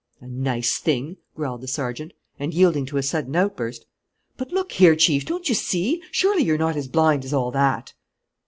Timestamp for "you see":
5.47-6.01